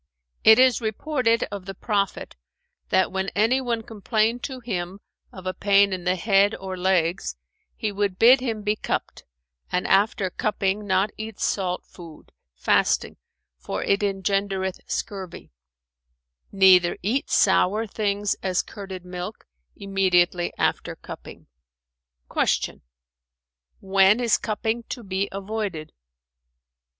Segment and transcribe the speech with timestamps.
[0.43, 2.35] It is reported of the Prophet
[2.89, 4.99] that, when anyone complained to him
[5.31, 7.35] of a pain in the head or legs,
[7.75, 9.25] he would bid him be cupped
[9.71, 13.17] and after cupping not eat salt food, fasting,
[13.59, 15.51] for it engendereth scurvy;
[16.51, 21.45] neither eat sour things as curded milk[FN#408] immediately after cupping."
[22.33, 22.81] Q
[23.79, 25.93] "When is cupping to be avoided?"